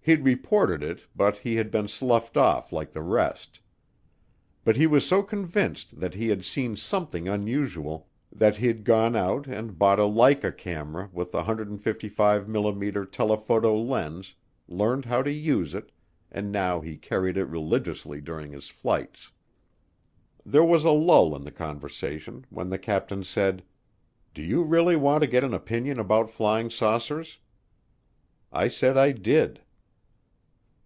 He'd 0.00 0.24
reported 0.24 0.82
it 0.82 1.06
but 1.14 1.36
he 1.36 1.56
had 1.56 1.70
been 1.70 1.86
sloughed 1.86 2.38
off 2.38 2.72
like 2.72 2.92
the 2.92 3.02
rest. 3.02 3.60
But 4.64 4.74
he 4.74 4.86
was 4.86 5.06
so 5.06 5.22
convinced 5.22 6.00
that 6.00 6.14
he'd 6.14 6.46
seen 6.46 6.76
something 6.76 7.28
unusual 7.28 8.08
that 8.32 8.56
he'd 8.56 8.84
gone 8.84 9.14
out 9.14 9.46
and 9.46 9.78
bought 9.78 9.98
a 10.00 10.04
Leica 10.08 10.50
camera 10.56 11.10
with 11.12 11.34
a 11.34 11.44
105 11.44 12.46
mm. 12.46 13.12
telephoto 13.12 13.78
lens, 13.78 14.32
learned 14.66 15.04
how 15.04 15.20
to 15.20 15.30
use 15.30 15.74
it, 15.74 15.92
and 16.32 16.50
now 16.50 16.80
he 16.80 16.96
carried 16.96 17.36
it 17.36 17.44
religiously 17.44 18.18
during 18.18 18.50
his 18.50 18.70
flights. 18.70 19.30
There 20.42 20.64
was 20.64 20.86
a 20.86 20.90
lull 20.90 21.36
in 21.36 21.44
the 21.44 21.52
conversation, 21.52 22.46
then 22.50 22.70
the 22.70 22.78
captain 22.78 23.24
said, 23.24 23.62
"Do 24.32 24.40
you 24.40 24.62
really 24.62 24.96
want 24.96 25.22
to 25.22 25.28
get 25.28 25.44
an 25.44 25.52
opinion 25.52 25.98
about 25.98 26.30
flying 26.30 26.70
saucers?" 26.70 27.36
I 28.50 28.68
said 28.68 28.96
I 28.96 29.12
did. 29.12 29.60